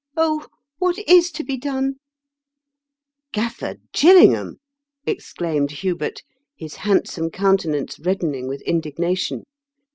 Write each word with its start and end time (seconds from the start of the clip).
Oh, 0.17 0.47
what 0.79 0.97
is 1.07 1.29
to 1.29 1.43
be 1.43 1.57
done 1.57 1.97
?""Gafier 3.35 3.77
Gillingham!" 3.93 4.55
exclaimed 5.05 5.69
Hubert, 5.69 6.23
his 6.57 6.77
handsome 6.77 7.29
countenance 7.29 7.99
reddening 7.99 8.47
with 8.47 8.63
in 8.63 8.81
dignation. 8.81 9.43